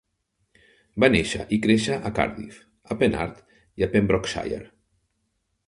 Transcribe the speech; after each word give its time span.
Va 1.03 1.09
néixer 1.15 1.45
i 1.57 1.59
créixer 1.65 1.99
a 2.09 2.13
Cardiff, 2.21 2.57
a 2.89 2.99
Penarth, 3.03 3.45
i 3.83 3.89
a 3.89 3.91
Pembrokeshire. 3.95 4.61